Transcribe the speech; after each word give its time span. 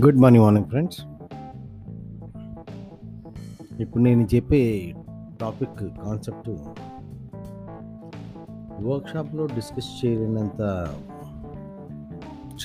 Good 0.00 0.16
morning 0.16 0.44
morning 0.44 0.66
friends 0.66 1.00
ఇప్పుడు 3.80 4.02
నేను 4.02 4.28
చెప్పే 4.34 4.92
టాపిక్ 5.40 5.78
కాన్సెప్ట్ 6.04 6.50
వర్క్షాప్లో 8.82 9.46
డిస్కస్ 9.46 10.06
చేయలేనంత 10.06 10.88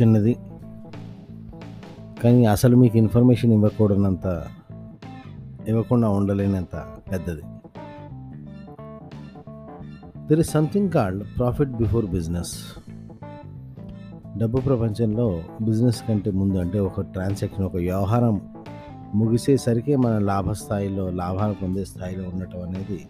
చిన్నది. 0.02 0.34
కానీ 2.23 2.45
అసలు 2.45 2.75
మీకు 2.75 2.98
ఇన్ఫర్మేషన్ 2.98 3.52
ఇవ్వకూడనంత 3.52 4.45
ఇవ్వకుండా 5.67 6.09
ఉండలేనంత 6.09 6.85
పెద్దది. 7.12 7.41
There 10.27 10.39
is 10.39 10.49
something 10.49 10.89
called 10.89 11.23
profit 11.38 11.70
before 11.70 12.05
business 12.05 12.53
డబ్బు 14.38 14.58
ప్రపంచంలో 14.58 15.44
బిజినెస్ 15.62 16.04
కంటే 16.09 16.32
ముందు 16.32 16.58
అంటే 16.58 16.80
ఒక 16.80 17.02
ట్రాన్సాక్షన్ 17.02 17.66
ఒక 17.66 17.76
వ్యవహారం 17.76 18.41
ముగిసేసరికి 19.16 19.96
మన 19.96 20.18
లాభ 20.18 20.52
స్థాయిలో 20.52 21.10
లాభాలు 21.10 21.54
పొందే 21.54 21.86
స్థాయిలో 21.86 22.23
ఉండటం 22.23 22.62
అనేది 22.62 23.05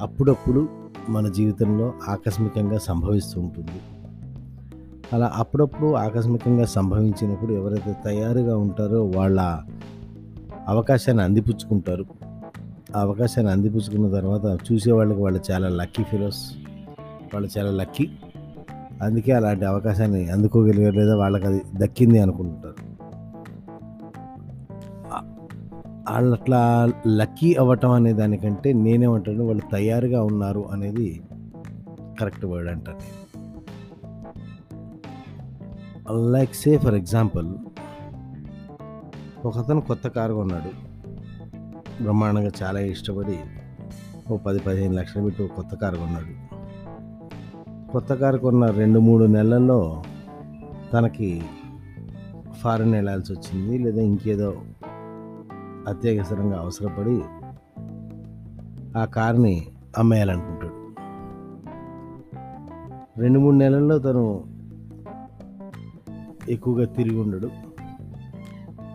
అప్పుడప్పుడు 0.00 0.68
మన 1.08 1.28
జీవితంలో 1.28 1.92
ఆకస్మికంగా 2.08 2.78
సంభవిస్తూ 2.78 3.40
ఉంటుంది. 3.40 3.80
అలా 5.12 5.32
అప్పుడప్పుడు 5.36 5.94
ఆకస్మికంగా 5.94 6.64
సంభవించినప్పుడు 6.64 7.52
ఎవరైతే 7.52 7.96
తయారుగా 8.04 8.56
ఉంటారో 8.56 9.04
వాళ్ళ 9.04 9.58
అవకాశాన్ని 10.68 11.22
అందిపుచ్చుకుంటారు. 11.22 12.04
ఆ 12.96 13.00
అవకాశాన్ని 13.00 13.52
అందిపుచ్చుకున్న 13.52 14.10
తర్వాత 14.10 14.72
చూసే 14.72 14.92
వాళ్ళకి 14.92 15.20
వాళ్ళు 15.20 15.40
చాలా 15.50 15.68
లక్కీ 15.68 16.02
ఫిరోస్ 16.02 16.52
వాళ్ళు 17.34 17.58
చాలా 17.58 17.70
లక్కీ 17.70 18.10
అందుకే 19.02 19.32
అలాంటి 19.32 19.64
అవకాశాన్ని 19.64 20.30
అందుకోగలిగారు 20.30 20.94
లేదా 20.94 21.16
వాళ్ళకి 21.16 21.46
అది 21.46 21.62
దక్కింది 21.74 22.18
అనుకుంటారు. 22.18 22.94
వాళ్ళు 26.10 26.34
అట్లా 26.34 26.92
లక్కీ 27.08 27.54
అవ్వటం 27.54 27.90
అనే 27.90 28.12
దానికంటే 28.12 28.72
నేనేమంటాను 28.72 29.44
వాళ్ళు 29.44 29.62
తయారుగా 29.72 30.22
ఉన్నారు 30.22 30.68
అనేది 30.72 31.22
కరెక్ట్ 32.20 32.44
వర్డ్ 32.44 32.70
అంటాను 32.70 32.98
లైక్ 36.32 36.54
సే 36.54 36.78
ఫర్ 36.78 36.94
ఎగ్జాంపుల్ 36.94 37.54
ఒక 39.46 39.58
అతను 39.58 39.80
కొత్త 39.80 40.08
కారు 40.08 40.34
కొన్నాడు. 40.34 40.94
బ్రహ్మాండంగా 42.02 42.50
చాలా 42.62 42.80
ఇష్టపడి 42.80 43.38
ఓ 44.32 44.36
పది 44.36 44.58
పదిహేను 44.58 44.94
లక్షలు 44.94 45.22
పెట్టి 45.22 45.46
కొత్త 45.46 45.74
కారు 45.74 45.96
కొన్నాడు. 45.96 46.53
కొత్త 47.94 48.14
కారు 48.14 48.38
కొన్న 48.38 48.70
రెండు 48.70 48.98
మూడు 48.98 49.24
నెలల్లో 49.24 50.02
తనకి 50.92 51.42
ఫారెన్ 52.60 52.92
వెళ్ళాల్సి 52.92 53.32
వచ్చింది 53.32 53.78
లేదా 53.78 54.02
ఇంకేదో 54.02 54.62
అత్యవసరంగా 55.88 56.58
అవసరపడి 56.58 57.22
ఆ 58.98 59.04
కార్ని 59.04 59.66
అమ్మేయాలనుకుంటాడు. 59.98 60.74
రెండు 63.20 63.38
మూడు 63.38 63.56
నెలల్లో 63.56 63.98
తను 63.98 64.44
ఎక్కువగా 66.48 66.86
తిరిగి 66.86 67.20
ఉండడు. 67.20 67.50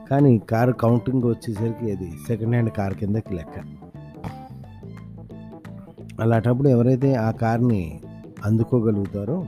కానీ 0.10 0.38
కారు 0.38 0.72
కౌంటింగ్ 0.72 1.24
వచ్చేసరికి 1.24 1.92
అది 1.92 2.12
సెకండ్ 2.28 2.50
హ్యాండ్ 2.50 2.70
కార్ 2.70 2.94
కిందకి 2.94 3.34
లెక్క. 3.34 3.60
అలాంటప్పుడు 6.22 6.70
ఎవరైతే 6.70 7.14
ఆ 7.14 7.32
కార్ని 7.32 8.00
అందుకోగలుగుతారో 8.46 9.46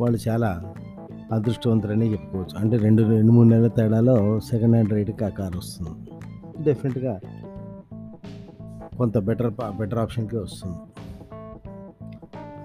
వాళ్ళు 0.00 0.28
చాలా 0.28 0.74
అదృష్టవంతులని 1.32 2.12
చెప్పుకోవచ్చు. 2.12 2.58
అంటే 2.58 2.76
రెండు 2.76 3.02
రెండు 3.02 3.32
మూడు 3.32 3.48
నెలల 3.48 3.66
తేడాలో 3.66 4.40
సెకండ్ 4.40 4.70
హ్యాండ్ 4.70 4.92
రేటుకి 4.92 5.24
ఆ 5.24 5.28
కార్ 5.28 5.56
వస్తుంది. 5.56 6.10
డెఫినెట్గా 6.64 7.20
కొంత 8.98 9.18
బెటర్ 9.18 9.54
బెటర్ 9.76 9.98
ఆప్షన్కి 9.98 10.36
వస్తుంది. 10.36 10.76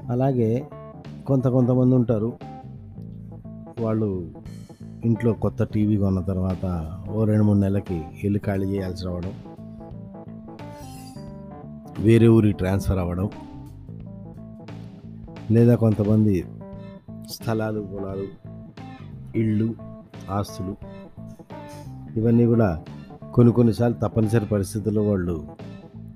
అలాగే 0.09 0.67
కొంత 1.27 1.47
కొంతమంది 1.47 1.95
ఉంటారు. 1.95 2.33
వాళ్ళు 3.79 4.31
ఇంట్లో 5.05 5.33
కొత్త 5.33 5.63
టీవీ 5.63 5.97
కొన్న 5.97 6.21
తర్వాత 6.21 6.97
ఓ 7.09 7.23
రెండు 7.23 7.43
మూడు 7.43 7.59
నెలలకి 7.59 8.03
ఇల్లు 8.23 8.39
ఖాళీ 8.45 8.67
చేయాల్సి 8.67 9.05
రావడం 9.05 9.31
వేరే 11.99 12.27
ఊరికి 12.27 12.57
ట్రాన్స్ఫర్ 12.57 12.97
అవ్వడం 12.97 13.29
లేదా 15.51 15.75
కొంతమంది 15.75 16.45
స్థలాలు 17.29 17.81
పొలాలు 17.81 18.27
ఇళ్ళు 19.37 19.75
ఆస్తులు 20.29 20.73
ఇవన్నీ 22.17 22.45
కూడా 22.45 22.69
కొన్ని 23.33 23.53
కొన్నిసార్లు 23.53 23.97
తప్పనిసరి 23.97 24.45
పరిస్థితుల్లో 24.45 25.01
వాళ్ళు 25.03 25.35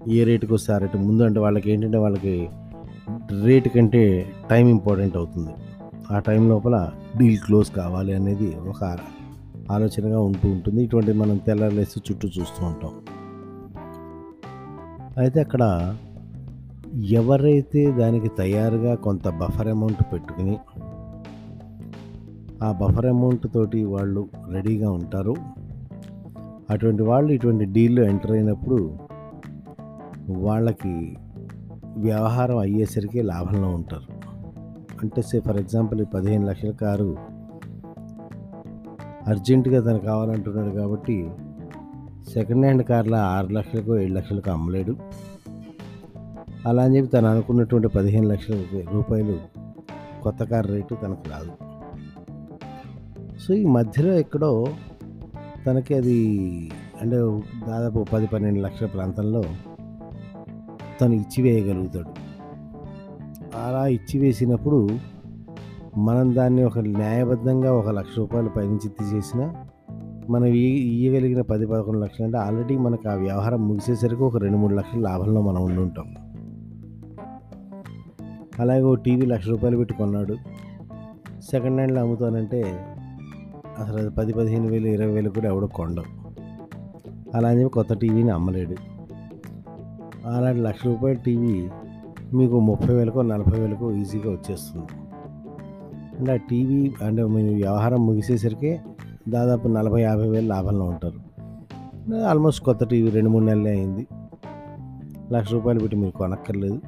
ఏ 0.08 0.24
రేటుకు 0.24 0.54
వస్తే 0.54 0.74
ఆ 0.74 0.78
రేటు 0.78 0.98
ముందు 0.98 1.24
అంటే 1.24 1.40
వాళ్ళకి 1.40 1.72
ఏంటంటే 1.72 1.98
వాళ్ళకి 1.98 2.50
రేటు 3.44 3.70
కంటే 3.70 4.02
టైం 4.50 4.68
ఇంపార్టెంట్ 4.68 5.18
అవుతుంది. 5.18 5.54
ఆ 6.12 6.20
టైం 6.20 6.50
లోపల 6.50 6.92
డీల్ 7.18 7.38
క్లోజ్ 7.38 7.72
కావాలి 7.72 8.14
అనేది 8.14 8.56
ఒక 8.70 8.98
ఆలోచనగా 9.72 10.20
ఉంటూ 10.20 10.50
ఉంటుంది. 10.50 10.84
ఇటువంటి 10.84 11.14
మనం 11.14 11.38
తెల్లలేసి 11.38 12.00
చుట్టూ 12.00 12.28
చూస్తూ 12.28 12.66
ఉంటాం. 12.66 12.94
అయితే 15.18 15.40
అక్కడ 15.40 15.64
ఎవరైతే 16.96 17.92
దానికి 17.92 18.28
తయారుగా 18.28 18.96
కొంత 18.96 19.30
బఫర్ 19.30 19.68
అమౌంట్ 19.68 20.14
పెట్టుకుని 20.14 20.58
ఆ 22.64 22.72
బఫర్ 22.72 23.06
అమౌంట్ 23.06 23.48
తోటి 23.54 23.84
వాళ్ళు 23.84 24.28
రెడీగా 24.52 24.92
ఉంటారు 24.92 25.36
అటువంటి 26.70 27.04
వాళ్ళు 27.04 27.34
ఇటువంటి 27.34 27.66
డీల్లో 27.66 28.04
ఎంటర్ 28.04 28.32
అయినప్పుడు 28.32 28.98
వాళ్ళకి 30.30 31.18
వ్యవహారం 31.98 32.58
అయ్యేసరికి 32.58 33.22
లాభంలో 33.22 33.70
ఉంటారు. 33.70 34.12
అంటే 35.04 35.22
సే 35.22 35.40
ఫర్ 35.40 35.58
ఎగ్జాంపుల్ 35.58 36.02
ఈ 36.02 36.06
పదిహేను 36.14 36.46
లక్షల 36.46 36.72
కారు 36.72 37.18
అర్జెంటుగా 39.28 39.92
తను 39.92 40.00
కావాలంటున్నాడు 40.00 40.70
కాబట్టి 40.70 41.30
సెకండ్ 42.34 42.62
హ్యాండ్ 42.62 42.84
కార్లో 42.84 43.18
ఆరు 43.18 43.48
లక్షలకు 43.48 43.98
ఏడు 43.98 44.14
లక్షలకు 44.14 44.52
అమ్మలేడు. 44.52 44.96
అలా 46.68 46.84
అని 46.84 46.98
చెప్పి 46.98 47.10
తను 47.10 47.28
అనుకున్నటువంటి 47.28 47.88
పదిహేను 47.88 48.28
లక్షల 48.28 48.64
రూపాయలు 48.94 49.40
కొత్త 50.24 50.44
కారు 50.44 50.68
రేటు 50.68 50.96
తనకు 50.96 51.24
రాదు. 51.32 51.52
సో 53.40 53.54
ఈ 53.54 53.66
మధ్యలో 53.66 54.14
ఎక్కడో 54.14 54.68
తనకి 55.68 55.96
అది 55.96 56.20
అంటే 57.02 57.18
దాదాపు 57.68 58.06
పది 58.14 58.28
పన్నెండు 58.28 58.60
లక్షల 58.60 58.86
ప్రాంతంలో 58.86 59.44
తను 61.02 61.14
ఇచ్చివేయగలుగుతాడు. 61.14 62.10
అలా 63.66 63.88
ఇచ్చివేసినప్పుడు 63.88 64.90
మనం 65.98 66.36
దాన్ని 66.36 66.64
ఒక 66.64 66.80
న్యాయబద్ధంగా 66.80 67.74
ఒక 67.74 67.90
లక్ష 67.90 68.18
రూపాయలు 68.18 68.50
పైనుంచి 68.50 68.90
తీసేసిన 68.90 69.54
మనం 70.30 70.46
ఇయ్యగలిగిన 70.46 71.42
పది 71.42 71.68
పదకొండు 71.68 72.00
లక్షలు 72.00 72.26
అంటే 72.26 72.38
ఆల్రెడీ 72.38 72.78
మనకు 72.78 73.10
ఆ 73.10 73.14
వ్యవహారం 73.14 73.68
ముగిసేసరికి 73.68 74.24
ఒక 74.24 74.38
రెండు 74.38 74.58
మూడు 74.58 74.76
లక్షల 74.76 75.00
లాభంలో 75.00 75.42
మనం 75.42 75.64
ఉండి 75.64 75.82
ఉంటాం. 75.82 76.16
అలాగే 78.60 78.82
ఓ 78.82 78.96
టీవీ 78.96 79.26
లక్ష 79.26 79.48
రూపాయలు 79.48 79.78
పెట్టి 79.78 79.94
కొన్నాడు. 79.94 80.36
సెకండ్ 81.52 81.76
హ్యాండ్లో 81.76 82.02
అమ్ముతానంటే 82.02 82.62
అసలు 83.78 83.98
అది 83.98 84.10
పది 84.10 84.34
పదిహేను 84.34 84.68
వేలు 84.68 84.88
ఇరవై 84.88 85.12
వేలు 85.12 85.30
కూడా 85.30 85.48
ఎవడో 85.48 85.68
కొండవు 85.68 86.26
అలా 87.38 87.50
అని 87.50 87.60
చెప్పి 87.62 87.74
కొత్త 87.74 87.94
టీవీని 87.94 88.30
అమ్మలేడు. 88.30 88.76
అలాంటి 90.28 90.62
లక్ష 90.62 90.86
రూపాయల 90.86 91.16
టీవీ 91.16 91.70
మీకు 92.34 92.60
ముప్పై 92.60 92.96
వేలకో 92.96 93.22
నలభై 93.22 93.60
వేలకో 93.60 93.92
ఈజీగా 93.92 94.32
వచ్చేస్తుంది. 94.32 94.86
అంటే 96.20 96.32
ఆ 96.32 96.36
టీవీ 96.36 96.94
అంటే 97.02 97.24
మీ 97.24 97.54
వ్యవహారం 97.54 98.06
ముగిసేసరికి 98.06 98.80
దాదాపు 99.30 99.68
నలభై 99.68 100.02
యాభై 100.02 100.30
వేలు 100.30 100.48
లాభంలో 100.48 100.86
ఉంటారు. 100.86 101.20
ఆల్మోస్ట్ 102.16 102.64
కొత్త 102.64 102.84
టీవీ 102.84 103.10
రెండు 103.10 103.30
మూడు 103.30 103.44
నెలలే 103.44 103.72
అయింది. 103.72 104.08
లక్ష 105.32 105.52
రూపాయలు 105.54 105.80
పెట్టి 105.80 105.98
మీరు 105.98 106.12
కొనక్కర్లేదు. 106.12 106.80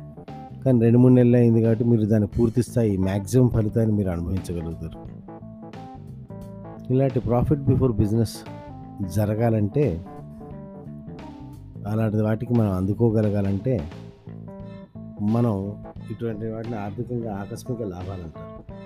కానీ 0.67 0.79
రెండు 0.79 0.97
మూడు 0.97 1.13
నెలలు 1.13 1.35
అయింది 1.35 1.61
కాబట్టి 1.61 1.83
మీరు 1.83 2.05
దాన్ని 2.05 2.27
పూర్తి 2.27 2.63
స్థాయి 2.63 2.97
మ్యాక్సిమం 2.97 3.49
ఫలితాన్ని 3.49 3.95
మీరు 3.95 4.09
అనుభవించగలుగుతారు. 4.09 4.97
ఇలాంటి 6.93 7.19
ప్రాఫిట్ 7.19 7.59
బిఫోర్ 7.59 7.91
బిజినెస్ 7.91 8.35
జరగాలంటే 9.15 10.05
అలాంటి 11.87 12.21
వాటికి 12.21 12.53
మనం 12.53 12.71
అందుకోగలగాలంటే 12.71 13.89
మనం 15.21 15.75
ఇటువంటి 16.11 16.51
వాటిని 16.51 16.75
ఆర్థికంగా 16.75 17.35
ఆకస్మిక 17.35 17.81
లాభాలు 17.81 18.23
అంటారు 18.23 18.77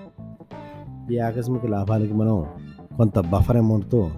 ఈ 1.13 1.17
ఆకస్మిక 1.17 1.65
లాభాలకి 1.65 2.13
మనం 2.13 2.45
కొంత 2.97 3.19
బఫర్ 3.19 3.57
అమౌంట్తో 3.57 4.11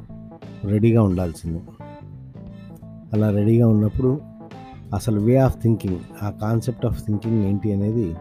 రెడీగా 0.63 1.04
ఉండాల్సింది. 1.04 1.62
అలా 3.13 3.30
రెడీగా 3.30 3.68
ఉన్నప్పుడు 3.68 4.32
అసలు 4.94 5.19
వే 5.19 5.38
ఆఫ్ 5.38 5.62
థింకింగ్ 5.62 6.00
ఆ 6.24 6.30
కాన్సెప్ట్ 6.30 6.86
ఆఫ్ 6.86 7.06
థింకింగ్ 7.06 7.44
ఏంటి 7.44 7.74
అనేది 7.74 8.16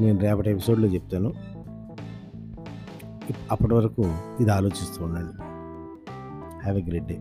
నేను 0.00 0.18
రేపటి 0.18 0.50
ఎపిసోడ్లో 0.50 0.88
చెప్తాను. 0.88 1.32
అప్పటి 3.50 3.74
వరకు 3.74 4.12
ఇది 4.40 4.50
ఆలోచిస్తూ 4.50 5.04
ఉండండి. 5.04 5.42
Have 6.62 6.78
a 6.78 6.82
great 6.82 7.06
day. 7.06 7.20